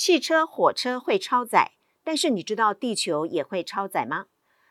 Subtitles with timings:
[0.00, 1.72] 汽车、火车会超载，
[2.02, 4.28] 但是你知道地球也会超载吗？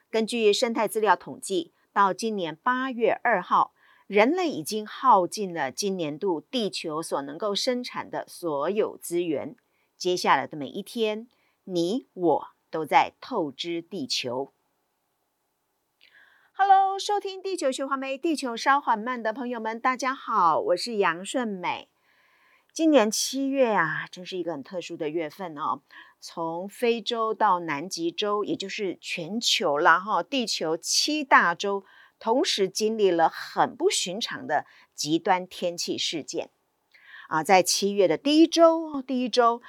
[0.09, 3.71] 根据生态资料统计，到今年八月二号，
[4.07, 9.55] 人类已经耗尽了今年度地球所能够生产的所有资源。
[9.95, 11.27] 接下来的每一天，
[11.65, 14.51] 你我都在透支地球。
[16.53, 21.87] Hello，收听地球循环没地球稍缓慢的朋友们，大家好，我是杨顺美。
[22.73, 25.81] 今年七月啊，真是一个很特殊的月份哦。
[26.21, 31.83] 从非洲到南极洲，也就是全球啦哈，地球七大洲
[32.19, 34.65] 同时经历了很不寻常的
[34.95, 36.49] 极端天气事件
[37.27, 37.43] 啊。
[37.43, 39.61] 在七月的第一周，第一周。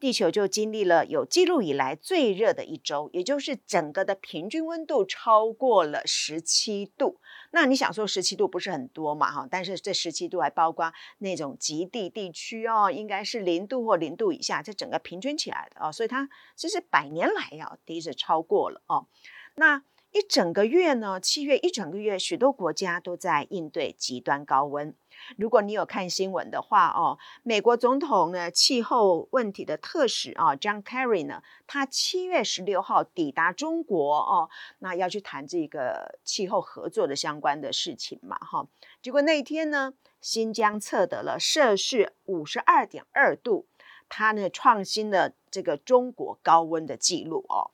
[0.00, 7.20] 地球就经历了有记录以来最热的一周，也就是整个的平均温度超过了十七度。
[7.54, 9.30] 那你想说十七度不是很多嘛？
[9.30, 19.06] 哈，但是这十七度还包括那种极地地区哦，应该是零度或零度以下，这整个平均起来的哦，所以它其实百年来呀第一次超过了哦。
[19.54, 19.84] 那
[20.14, 24.94] 一整个月呢，七月一整个月，许多国家都在应对极端高温。
[25.36, 34.48] 如果你有看新闻的话哦，美国总统呢气候问题的特使啊，John Kerry 呢，他七月十六号抵达中国哦，
[34.78, 38.68] 那要去谈这个气候合作的相关的事情嘛哈。
[39.02, 43.66] 结果那一天呢，新疆测得了摄氏五十二点二度，
[44.08, 47.73] 他呢创新了这个中国高温的记录哦。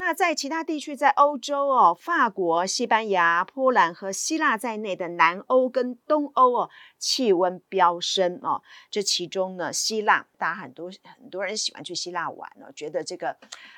[0.00, 6.70] 那在其他地区，在欧洲哦，法国、西班牙、波兰和希腊在内的南欧跟东欧哦，
[7.00, 8.62] 气温飙升哦。
[8.90, 13.36] 这其中呢，希腊大家很多很多人喜欢去希腊玩哦，觉得这个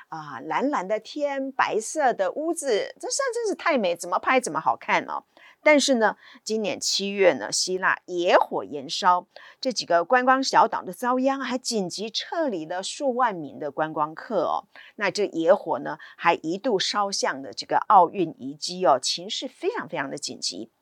[0.08, 5.24] 啊蓝蓝的天、白色的屋子，这实在真是太美，怎么拍怎么好看哦。
[5.64, 9.28] 但是呢，今年七月呢，希腊野火延烧，
[9.60, 14.66] 这几个观光小岛的遭殃，还紧急撤离了数万名的观光客哦。
[14.96, 20.72] 那这野火呢，还一度烧向了这个奥运遗迹哦，情势非常非常的紧急。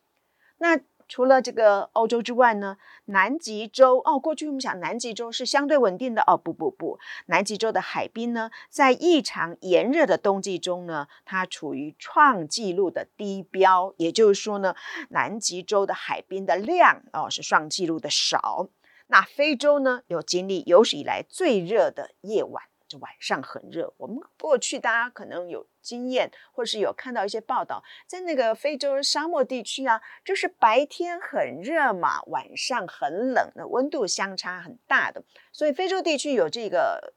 [0.57, 0.81] 那。
[1.11, 2.77] 除了这个欧洲之外呢，
[3.07, 14.77] 南极洲哦，过去我们想南极洲是相对稳定的哦，不不不，南极洲的海冰呢，在异常炎热的冬季中呢，它处于创纪录的低标，也就是说呢，
[15.09, 18.69] 南极洲的海冰的量哦是创纪录的少。
[19.09, 22.63] 那非洲呢，有经历有史以来最热的夜晚。
[22.91, 37.15] 就晚上很热，我们过去大家可能有经验，或是有看到一些报道，在那个非洲沙漠地区啊，就是白天很热嘛，晚上很冷，那温度相差很大的，所以非洲地区有这个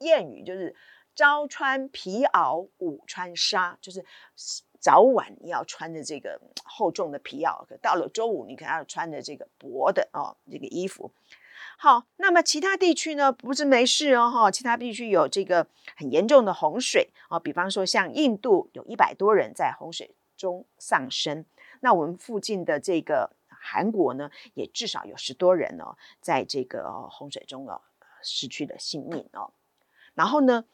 [0.00, 0.74] 谚语，就是
[1.14, 4.04] 朝穿皮袄，午穿纱，就是
[4.80, 11.12] 早晚你要穿着这个厚重的皮袄，到了周五你可能要穿着这个薄的哦，这个衣服。
[11.76, 21.44] 好，那么其他地区呢，不是没事哦，哈，其他地区有这个很严重的洪水啊，比方说像印度有一百多人在洪水中丧生，
[21.80, 27.82] 那我们附近的这个韩国呢，也至少有十多人哦，在这个洪水中哦
[28.22, 29.52] 失去了性命哦。
[30.14, 30.64] 然后呢，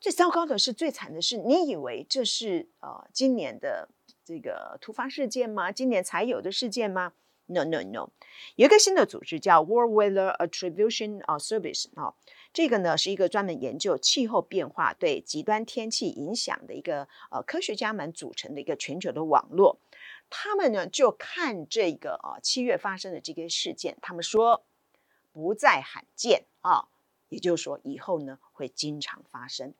[0.00, 3.88] 最糟糕的是，最惨的是，你以为这是呃今年的
[4.24, 5.70] 这个突发事件吗？
[5.70, 7.12] 今年才有的事件吗
[7.46, 8.10] ？No no no，
[8.56, 12.14] 有一个新的组织叫 World Weather Attribution Service 啊，
[12.52, 19.78] 这个呢是一个专门研究气候变化对极端天气影响的一个呃科学家们组成的一个全球的网络。
[20.30, 24.64] 他们呢就看这个啊七月发生的这个事件，他们说
[25.30, 26.88] 不再罕见啊，
[27.28, 29.74] 也就是说以后呢会经常发生。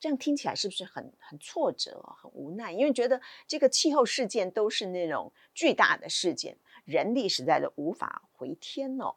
[0.00, 2.72] 这样听起来是不是很很挫折、很无奈？
[2.72, 6.56] 因为觉得这个气候事件都是那种巨大的事件，
[6.86, 9.14] 人力实在的无法回天哦。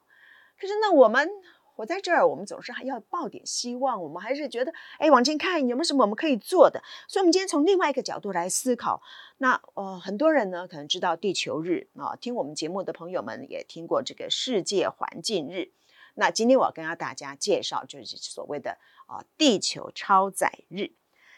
[0.60, 1.30] 可是呢，我们
[1.76, 4.04] 活在这儿，我们总是还要抱点希望。
[4.04, 6.84] 我们还是觉得，哎，往前看有没有什么我们可以做的？
[7.08, 9.02] 所以，我们今天从另外一个角度来思考。
[9.38, 15.72] 那呃，很多人呢可能知道地球日啊，听我们节目的朋友们也听过这个世界环境日。
[16.16, 18.78] 那今天我要跟大家介绍，就是所谓的
[19.08, 20.92] 啊地球超载日。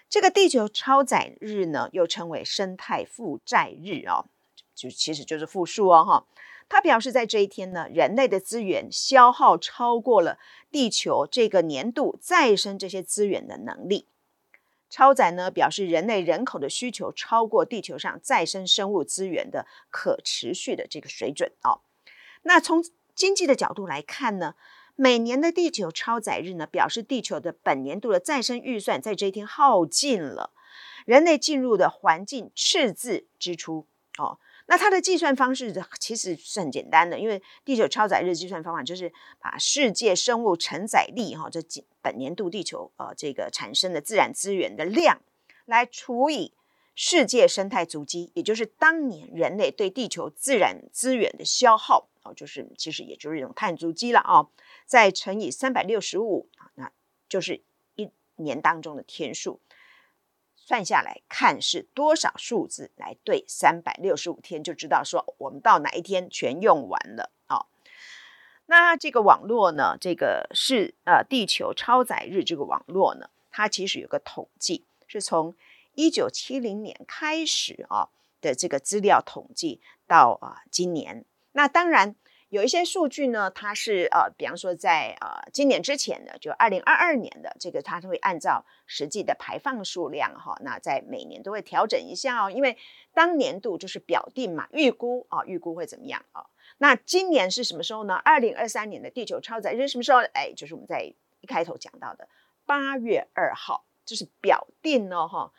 [0.10, 4.28] 这个地球超载日呢，又称为生态负债日哦，
[4.76, 6.28] 就其实就是负数哦哈。
[6.68, 10.40] 它表示在这一天呢，人类的资源消耗超过了
[10.72, 14.08] 地球这个年度再生这些资源的能力。
[14.90, 21.82] 超载呢，表示人类人口的需求超过地球上再生生物资源的可持续的这个水准哦。
[22.44, 22.84] 那从
[23.16, 24.56] 经济的角度来看呢，
[24.96, 30.52] 每年的地球超载日呢，表示地球的本年度的再生预算在这一天耗尽了，
[31.06, 34.40] 人类进入的环境赤字支出哦。
[34.68, 41.62] 那它的计算方式其实是很简单的，因为地球超载日计算方法就是把世界生物承载力哈，这
[42.02, 45.22] 本年度地球呃这个产生的自然资源的量
[45.66, 46.52] 来除以
[46.96, 54.48] 世界生态足迹，也就是当年人类对地球自然资源的消耗哦，就是其实也就是一种碳足迹了啊，
[54.86, 56.92] 再乘以三百六十五啊，那
[57.28, 57.62] 就是
[57.96, 59.60] 一年当中的天数。
[60.56, 67.68] 算下来看是多少数字来对三百六十五天，就知道说我们到哪一天全用完了啊、
[68.66, 75.56] 那这个网络呢，这个是呃地球超载日这个网络呢，它其实有个统计，是从
[75.96, 78.10] 一九七零年开始啊
[78.40, 81.26] 的这个资料统计到啊今年。
[81.54, 82.16] 那当然。
[82.50, 92.78] 有一些数据呢，它是呃，比方说在呃今年之前的，就二零二二年的这个，它会按照实际的排放数量哈，那在每年都会调整一下哦，因为
[93.14, 96.46] 当年度就是表定嘛，预估啊，预估会怎么样啊？
[96.78, 98.14] 那今年是什么时候呢？
[98.24, 100.20] 二零二三年的地球超载日什么时候？
[100.34, 102.30] 哎，就是我们在一开头讲到的
[102.66, 105.52] 八月二号，就是表定哦哈，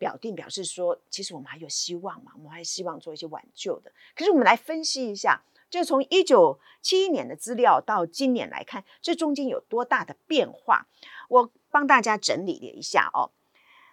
[0.00, 3.92] 表定表示说，其实我们还有希望嘛，我们还希望做一些挽救的。
[4.16, 5.42] 可是我们来分析一下。
[5.68, 10.86] 就从一九七一年的资料到今年来看，这中间有多大的变化？
[11.28, 13.30] 我帮大家整理了一下哦。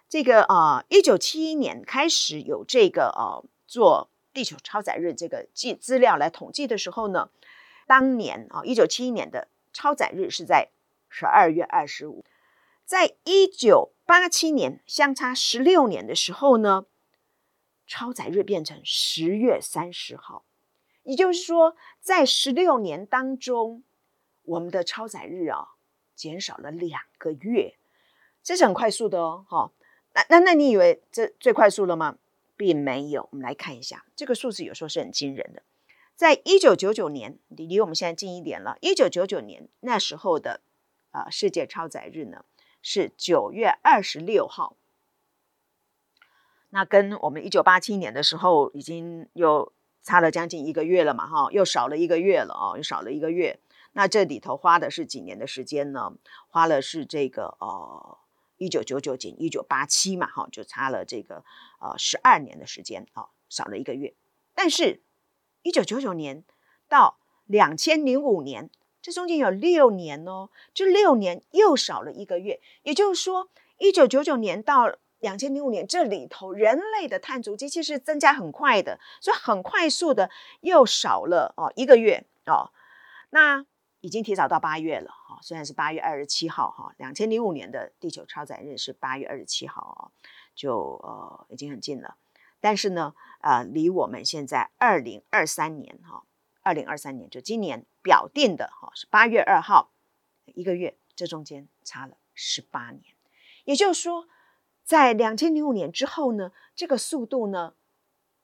[0.08, 7.30] 这个呃，一九七一年开始有这个呃做地球超载日这个记资料来统计的时候呢，
[7.86, 10.70] 当年啊，一九七一年的超载日是在
[11.08, 12.24] 十二月二十五，
[12.84, 16.86] 在一九八七年相差十六年的时候呢，
[17.86, 20.46] 超载日变成十月三十号。
[21.02, 23.84] 也就是说，在十六年当中，
[24.44, 25.74] 我们的超载日啊
[26.14, 27.76] 减少了两个月，
[28.42, 29.44] 这是很快速的哦。
[29.46, 29.74] 好，
[30.14, 32.16] 那那那你以为这最快速了吗？
[32.56, 33.28] 并没有。
[33.30, 35.62] 我们来看一下这个数字，有时候是很惊人的。
[36.16, 38.78] 在一九九九年，离离我们现在近一点了。
[38.80, 40.62] 一九九九年那时候的
[41.10, 42.46] 啊、世界超载日呢
[42.82, 44.76] 是九月二十六号，
[46.70, 49.72] 那跟我们一九八七年的时候已经有。
[50.00, 53.60] 差了将近一个月了嘛，哈，又少了一个月了哦，又少了一个月。
[53.92, 56.14] 那这里头花的是几年的时间呢？
[56.46, 58.16] 花了是这个呃，
[58.56, 61.44] 一九九九减一九八七嘛，哈，就差了这个
[61.78, 64.14] 呃十二年的时间啊，哦，少了一个月。
[64.54, 65.02] 但是，
[65.60, 66.42] 一九九九年
[66.88, 72.60] 到两千零五年，这中间有六年哦，这六年又少了一个月。
[72.82, 73.48] 也就是说，
[73.78, 80.30] 一九九九年到两千零五年这里头，人类的碳足迹其实增加很快的，所以很快速的
[80.60, 82.70] 又少了哦一个月哦。
[83.30, 83.64] 那
[84.00, 90.10] 已经提早到八月了哈，虽然是八月二十七号哈，两千零五年的地球超载日是八月二十七号哦，
[90.54, 92.16] 就呃已经很近了。
[92.60, 96.24] 但是呢，呃，离我们现在二零二三年哈，
[96.68, 99.90] 二零二三年就今年表定的哈是八月二号
[100.44, 103.02] 一个月，这中间差了十八年，
[103.64, 104.28] 也就是说。
[104.84, 107.74] 在两千零五年之后呢，这个速度呢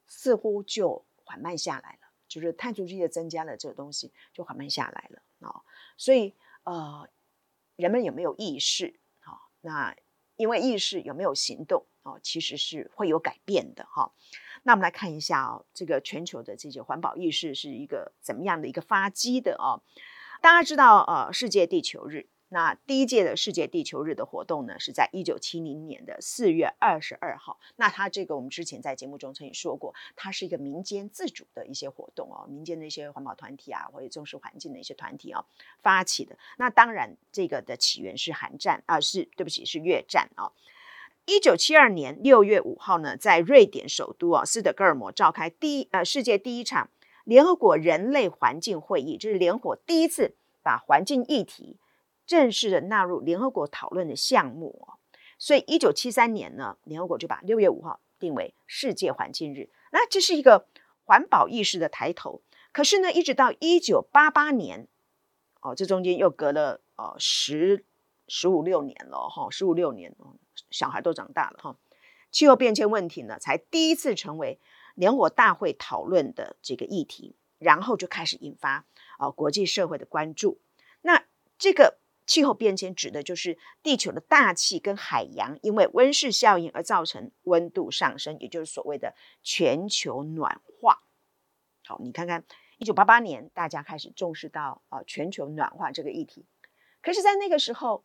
[0.06, 5.62] 似乎就缓慢下来了，就是碳足迹的增加了，这个东西就缓慢下来了啊、
[5.96, 6.34] 所以
[6.64, 7.08] 呃，
[7.76, 9.00] 人们有没有意识？
[9.20, 9.96] 好、哦，那
[10.36, 11.86] 因为意识有没有行动？
[12.02, 14.12] 哦，其实是会有改变的哈、
[14.64, 19.80] 那我们来看一下哦，这个全球的这些环保意识是一个怎么样的一个发迹的哦？
[20.42, 22.28] 大家知道呃，世界地球日。
[22.50, 27.58] 那第一届的世界地球日的活动呢，是在一九七零年的四月二十二号。
[27.76, 35.44] 那它这个我们之前在节目中曾经说过，它是一个民间自主的一些活动哦，民间的一些环保团体啊，或者重视环境的一些团体啊
[35.82, 36.38] 发起的。
[36.56, 40.52] 那当然，这个的起源是韩战啊，是对不起，是越战啊。
[41.26, 46.90] 一九七二年六月五号呢，在瑞典首都啊斯德哥尔摩召开第一呃世界第一场
[47.24, 51.78] 联合国人类环境会议，这是联合国第一次把环境议题。
[52.26, 54.96] 正式的纳入联合国讨论的项目哦，
[55.38, 59.68] 所以一九七三年呢，联合国就把六月五号定为世界环境日。
[59.92, 60.66] 那这是一个
[61.04, 62.40] 环保意识的抬头。
[62.72, 64.88] 可是呢，一直到一九八八年，
[65.60, 67.84] 哦，这中间又隔了呃十
[68.26, 70.16] 十五六年了哈，十五六年，
[70.70, 71.76] 小孩都长大了哈，
[72.30, 74.58] 气候变迁问题呢，才第一次成为
[74.94, 78.84] 联合国大会讨论的这个议题，然后就开始引发
[79.18, 80.60] 啊国际社会的关注。
[81.02, 81.24] 那
[81.58, 81.98] 这个。
[82.26, 91.02] 气候变迁指的就是地球的大气跟海洋因为温室效应而造成温度上升，也就是所谓的全球暖化。
[91.84, 92.42] 好，你看看，
[92.78, 96.46] 一九八八年大家开始重视到啊全球暖化这个议题，
[97.02, 98.02] 可是，在那个时候，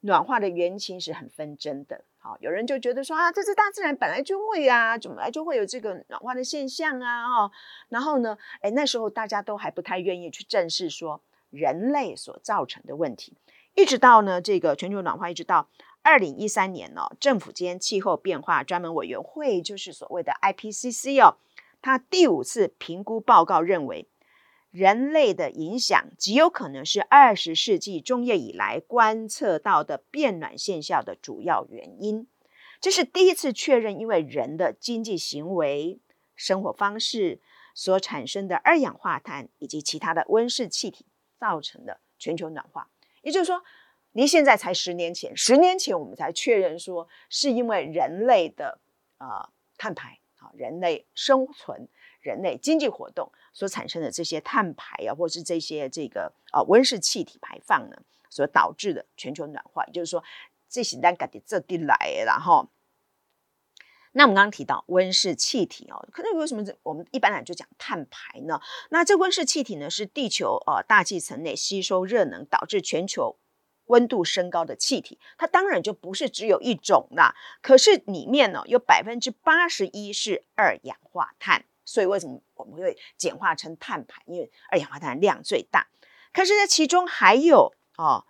[0.00, 2.04] 暖化的原因是很纷争的。
[2.18, 7.50] 好，有人就觉得说啊，这是大自然本来就会啊，怎么来就会有这个暖化的现象啊，哦。
[7.88, 13.34] 然后呢，哎，那时候大家都还不太愿意去正视说人类所造成的问题。
[13.74, 15.68] 一直到呢，这个全球暖化，一直到
[16.02, 21.36] 二零一三年哦，政府间气候变化专门委员会，就是所谓的 IPCC 哦，
[21.82, 24.08] 它第五次评估报告认为，
[24.76, 32.28] 人类的影响极有可能是二十世纪中叶以来观测到的变暖现象的主要原因。
[32.78, 35.98] 这是第一次确认，因为人的经济行为、
[36.34, 37.40] 生活方式
[37.74, 41.06] 所产生的二氧化碳以及其他的温室气体
[41.38, 42.90] 造成的全球暖化。
[43.22, 43.64] 也就是说，
[44.12, 48.78] 离现在才十年前，十年前我们才确认说，是因为人类的
[49.16, 51.88] 呃碳排啊，人类生存。
[52.20, 57.96] 人类经济活动所产生的这些碳排啊，或是这些这个啊温室气体排放呢，
[58.28, 60.22] 所导致的全球暖化，也就是说，
[60.68, 61.96] 这是咱家的这地来，
[62.26, 62.68] 然后，
[64.12, 68.60] 那我们刚刚提到温室气体哦，可能为什么我们一般来就讲碳排呢？
[68.90, 73.38] 那这温室气体呢，是地球呃大气层内吸收热能，导致全球
[73.86, 77.34] 温度升高的气体，它当然就不是只有一种啦。
[77.62, 81.64] 可是里面呢，有百分之八十一是二氧化碳。
[81.86, 84.20] 所以为什么我们会简化成碳排？
[84.26, 85.86] 因为二氧化碳量最大。
[86.34, 88.26] 可是呢，其中还有哦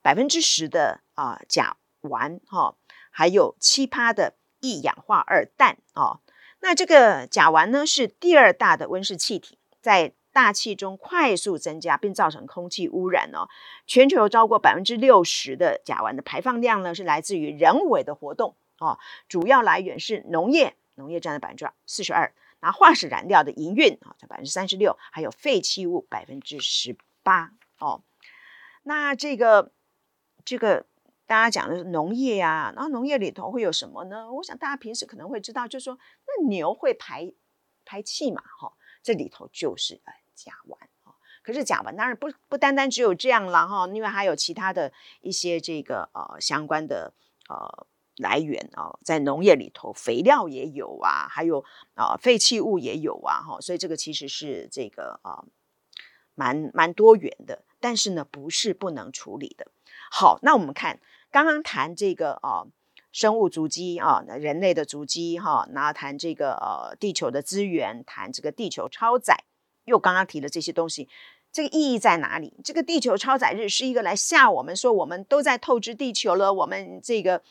[0.00, 2.76] 百分之十的啊、甲烷哈、哦，
[3.10, 6.20] 还有七趴的一氧化二氮哦。
[6.60, 13.48] 那这个甲烷呢是第二大的温室气体，在大气中快速增加，并造成空气污染哦。
[13.86, 22.32] 全球超过百分之六十的甲烷的排放量呢是来自于人为的活动哦，主要来源是农业，农业占了百分之四十二。
[22.62, 28.02] 拿化石燃料的营运啊，在百分之三十六，还有废弃物百分之十八哦。
[28.84, 29.72] 那这个
[30.44, 30.86] 这个
[31.26, 34.32] 大家讲的是农业呀、啊，然后农业里头会有什么呢？
[34.32, 37.32] 我想大家平时可能会知道，就是说那牛会排
[37.84, 41.16] 排气嘛，哈、哦，这里头就是呃甲烷啊。
[41.42, 47.12] 可是甲烷当然不不单单只有这样了哈，因为还有其他的一些这个呃相关的
[47.48, 47.86] 呃。
[48.16, 51.64] 来源啊，在农业里头，肥料也有啊，还有
[51.94, 55.42] 啊废弃物也有啊，哈，所以这个其实是这个啊
[56.34, 59.68] 蛮蛮多元的，但是呢不是不能处理的。
[60.10, 61.00] 好，那我们看
[61.30, 62.66] 刚刚谈这个啊
[63.12, 69.44] 生物足迹啊，人类的足迹哈，然后谈这个呃地球的资源，谈这个地球超载，
[69.86, 71.08] 又刚刚提的这些东西，
[71.50, 72.52] 这个意义在哪里？
[72.62, 77.42] 这个地球超载日是一个来吓我们说我们都在透支地球了，我们这个。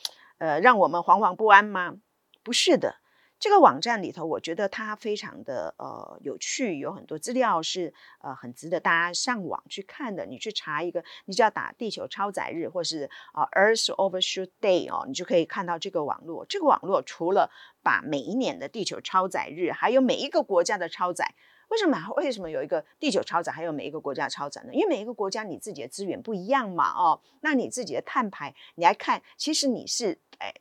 [0.41, 1.97] 呃，让我们惶惶不安吗？
[2.43, 2.95] 不是的，
[3.39, 10.25] 这个网站里头，我觉得它非常的呃有趣，有很多资料是呃很值得大家上网去看的。
[10.25, 16.43] 你去查一个，你只要打“地球超载日”或是啊、“Earth Overshoot Day” 哦，你就可以看到这个网络。
[16.47, 17.51] 这个网络除了
[17.83, 21.35] 把每一年的地球超载日，还有每一个国家的超载。
[21.71, 21.97] 为什么？
[22.17, 24.73] 为什么有一个地球超载，还有每一个国家超载呢？
[24.73, 30.53] 因为每一个国家你自己的资源不一样嘛，哦，那你自己的碳排，你来看，其实你是，哎，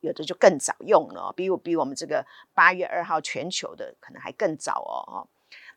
[0.00, 5.28] 有的就更早用了，比我比我们这个八月二号全球的可能还更早哦，哦，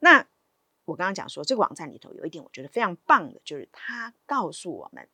[0.02, 0.28] 那
[0.84, 5.08] 我刚刚讲说，这个网站里头有一点我觉得非常棒的，就是它告诉我们，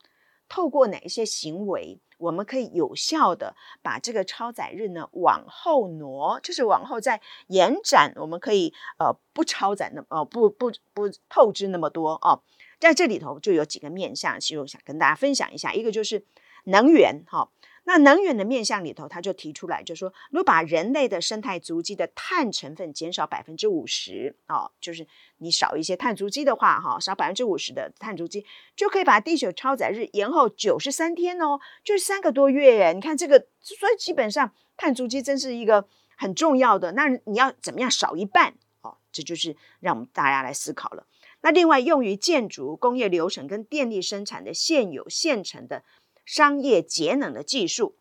[0.48, 2.00] 透过哪一些行为。
[2.20, 8.14] 我们可以有效的把这个超载日呢往后挪，就是往后再延展。
[8.18, 12.44] 我们可以呃不超载那么呃不不不透支那么多哦。
[12.80, 15.74] 在这里头就有几个面向，其实我想跟大家分享一下。
[15.74, 16.24] 一个就是
[16.66, 17.50] 能源哈。
[17.92, 25.08] 那能源的面向里头，他就提出来，就说，如果把人类的生态足迹的碳成分减少百分之五十，哦，就是
[25.40, 32.94] 你少一些碳足迹的话，哈，少百分之五十的碳足迹，就可以把地球超载日延后九十三天哦，就是三个多月耶。
[32.94, 36.92] 你看这个，所以基本上碳足迹真是一个很重要的。
[36.92, 38.54] 那你要怎么样少一半？
[38.82, 41.08] 哦，这就是让我们大家来思考了。
[41.42, 45.84] 那另外，用于建筑、工业流程跟电力生产的现有现成的。
[46.30, 47.96] 商业节能的技术，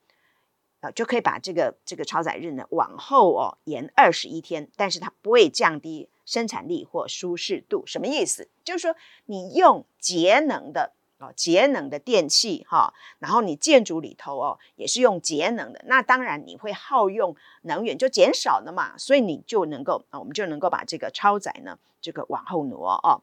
[0.80, 7.87] 啊，就可以把这个这个超载日呢往后哦延二十一天，但是它不会降低生产力或舒适度。
[7.87, 8.50] 什么意思？
[8.64, 8.94] 就是说
[9.25, 23.23] 你用节能的哦节能的电器哈，然后你建筑里头哦也是用节能的，那当然你会耗用能源就减少了嘛，所以你就能够啊我们就能够把这个超载呢这个往后挪哦。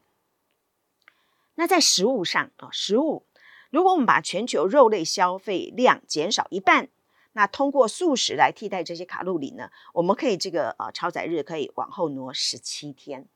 [1.54, 3.22] 那在食物上啊，食物。
[3.70, 6.88] 如果我们把全球肉类消费量减少一半，
[7.32, 13.26] 那通过素食来替代这些卡路里呢，我们可以这个呃超载日可以往后挪十七天，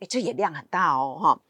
[0.00, 1.40] 诶，这也量很大哦哈。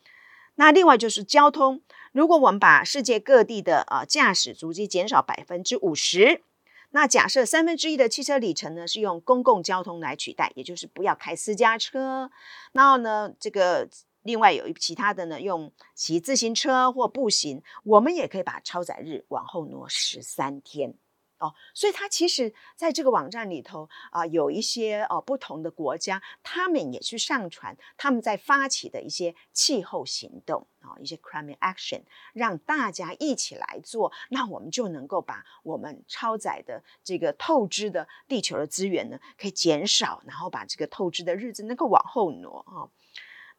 [0.55, 6.43] 那另外就是交通，如果我们把世界各地的呃驾驶足迹减少百分之五十，
[6.91, 12.31] 那假设三分之一的汽车里程呢是用公共交通来取代，也就是不要开私家车，
[12.73, 13.89] 然后呢，这个
[14.27, 20.99] 另外有一其他的呢用骑自行车或步行，我们也可以把超载日往后挪十三天。
[21.39, 32.03] 哦，所以它其实在这个网站里头啊、有一些哦不同的国家，他们也去上传他们在发起的一些气候行动啊、一些 climate action，
[32.33, 42.89] 让大家一起来做，那我们就能够把我们超载的这个透支的地球的资源呢，可以减少，然后把这个透支的日子能够往后挪啊、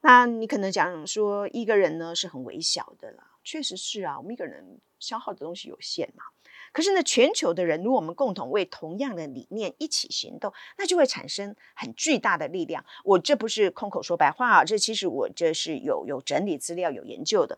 [0.02, 6.24] 那你可能讲说一个人呢是很微小的啦，确实是啊，我们一个人消耗的东西有限嘛。
[6.74, 12.86] 可是呢，全球的人，如果我们共同为同样的理念一起行动，那就会产生很巨大的力量。
[13.04, 17.58] 我这不是空口说白话啊，这其实我这是有有整理资料、有研究的。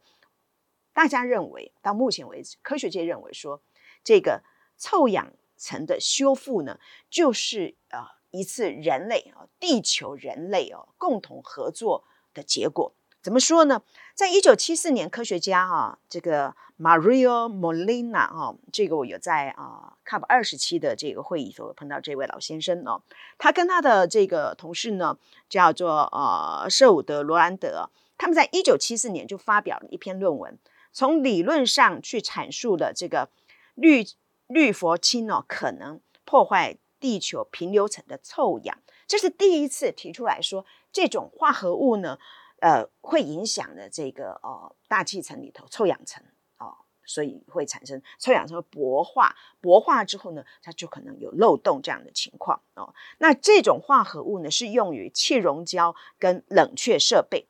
[0.93, 3.61] 大家认为，到目前为止，科学界认为说，
[4.03, 4.43] 这个
[4.77, 6.79] 臭氧层的修复呢，
[7.09, 7.99] 就是呃
[8.31, 12.05] 一次人类啊，地球人类哦共同合作
[12.39, 12.93] 的结果。
[13.21, 13.81] 怎么说呢？
[14.15, 23.01] 在一九七四年，科学家啊，这个 Mario Molina 啊，这个我有在啊 Cup 二十七的这个会议所碰到这位老先生哦，
[23.37, 25.17] 他跟他的这个同事呢，
[25.49, 30.57] 叫做呃舍伍德罗兰德，他们在一九七四年就发表了一篇论文，
[30.93, 33.29] 从理论上去阐述了这个
[33.75, 34.07] 氯
[34.47, 38.77] 氯氟氢哦，可能破坏地球平流层的臭氧，
[39.07, 42.17] 这是第一次提出来说这种化合物呢。
[42.61, 46.21] 呃，会影响的这个呃大气层里头臭氧层
[46.57, 52.93] 哦，所以会产生臭氧层薄化，薄化之后呢，它就可能有漏洞这样的情况哦。
[53.19, 57.47] 那这种化合物呢，是用于气溶胶跟冷却设备。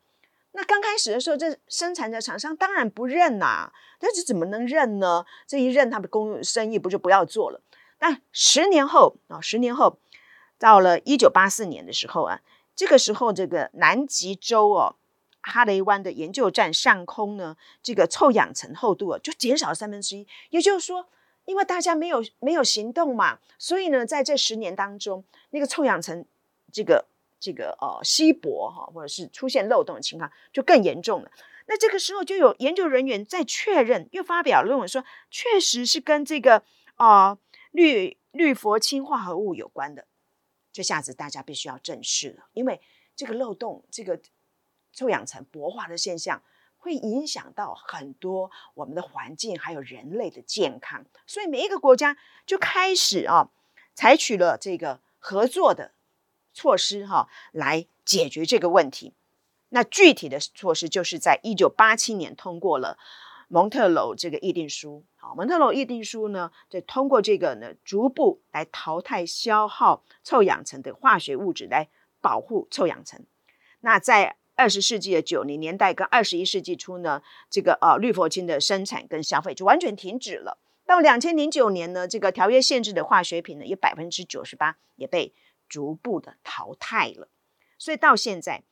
[0.52, 5.26] 那刚开始的时候，这生产的厂商当然不认呐、啊，但是怎么能认呢？
[5.48, 7.64] 这一认，他们工生意不就不要做了？
[7.98, 9.98] 那十年后啊、哦，十年后
[10.60, 12.42] 到了一九八四年的时候啊，
[12.80, 14.96] 这个时候这个南极洲哦。
[15.42, 20.26] 哈雷湾的研究站上空呢，这个臭氧层厚度啊就减少了三分之一。
[20.50, 21.08] 也就是说，
[21.44, 26.26] 因为大家没有没有行动嘛，所以呢，在这十年当中，那个臭氧层
[26.72, 27.06] 这个
[27.38, 31.32] 这个呃稀薄哈，或者是出现漏洞的情况就更严重了。
[31.68, 36.64] 那这个时候就有研究人员在确认，又发表论文说，确实是跟这个
[36.96, 37.38] 啊
[37.72, 40.06] 氯氯氟氰化合物有关的。
[40.72, 42.82] 这下子大家必须要正视了，因为
[43.16, 44.20] 这个漏洞这个。
[44.92, 46.42] 臭氧层薄化的现象
[46.78, 53.52] 会影响到很多我们的环境，还有人类的健康，所以每一个国家就开始啊，
[53.94, 55.94] 采取了这个合作的
[56.54, 59.14] 措施哈、啊，来解决这个问题。
[59.70, 62.98] 那具体的措施就是在一九八七年通过了
[63.50, 65.04] 蒙特娄这个议定书。
[65.18, 71.90] 好，蒙特娄议定书呢，就通过这个呢，逐步来淘汰消耗臭氧层的化学物质，来
[72.22, 73.26] 保护臭氧层。
[73.82, 80.60] 那在二十世纪的九零年代跟二十一世纪初呢，这个呃氯氟氢的生产跟消费就完全停止了。
[80.86, 85.34] 到两千零九年呢，这个条约限制的化学品呢，有百分之九十八也被
[85.68, 87.30] 逐步的淘汰了。
[87.78, 88.64] 所以到现在，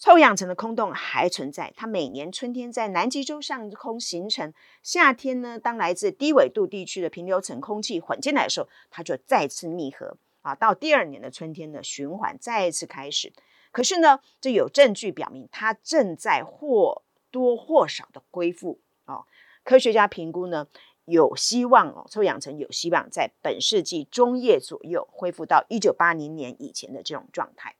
[0.00, 1.72] 臭氧层的空洞还存在。
[1.76, 10.54] 它每年春天在南极洲上空形成，夏天呢，当来自低纬度地区的平流层空气混进来的时候，它就再次密合啊。
[10.54, 13.30] 到第二年的春天呢，循环再一次开始。
[13.70, 19.26] 可是呢，这有证据表明它正在或多或少的恢复哦。
[19.62, 20.66] 科学家评估呢，
[21.04, 27.76] 有希望哦，臭氧层有希望在本世纪中叶左右恢复到一九八零年以前的这种状态。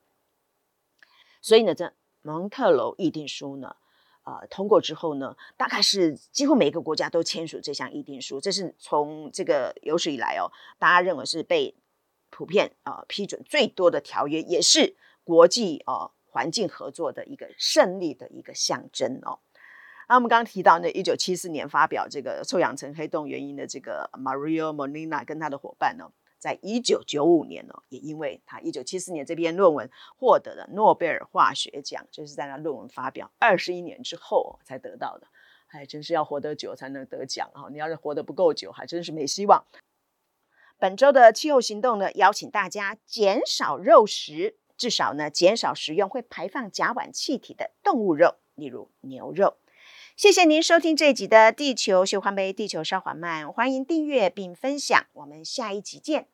[1.41, 3.77] 所以呢，这蒙特娄议定书呢，
[4.25, 8.41] 呃，通过之后呢，大概是几乎每一个国家都签署这项议定书。
[8.41, 11.75] 这是从这个有史以来哦，大家认为是被
[12.31, 14.97] 普遍呃批准最多的条约，也是。
[15.23, 19.39] 国际哦，环境合作的一个胜利的一个象征哦。
[20.09, 35.29] 那我们刚刚提到呢，一九七四年发表这个臭氧层黑洞原因的这个 Mario Molina 跟他的伙伴呢，在一九九五年呢，也因为他一九七四年这篇论文获得了诺贝尔化学奖，就是在他论文发表二十一年之后才得到的。
[35.69, 37.69] 哎真是要活得久才能得奖啊！
[37.71, 39.65] 你要是活得不够久，还真是没希望。
[40.79, 44.57] 本周的气候行动呢，邀请大家减少肉食。
[44.77, 49.59] 至少呢，减少食用会排放甲烷气体的动物肉，例如牛肉。
[50.21, 56.27] 谢谢您收听这一集的《地球循环杯》，地球稍缓慢，欢迎订阅并分享，我们下一集见。